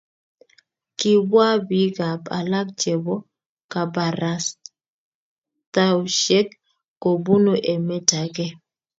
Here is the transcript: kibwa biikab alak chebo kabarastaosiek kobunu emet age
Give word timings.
kibwa 0.99 1.47
biikab 1.67 2.21
alak 2.37 2.67
chebo 2.81 3.15
kabarastaosiek 3.71 6.47
kobunu 7.01 7.53
emet 7.73 8.09
age 8.21 8.47